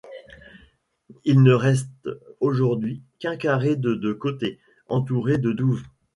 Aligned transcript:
Il 1.25 1.43
ne 1.43 1.53
reste 1.53 1.87
aujourd'hui 2.39 3.03
qu’un 3.19 3.37
carré 3.37 3.75
de 3.75 3.93
de 3.93 4.13
côté, 4.13 4.57
entouré 4.89 5.37
de 5.37 5.51
douves. 5.51 5.83